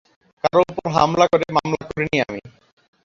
কারও 0.43 0.61
ওপর 0.63 0.85
হামলা 0.95 1.25
করে 1.31 1.45
মামলা 1.57 1.81
করিনি 1.89 2.17
আমি। 2.27 2.41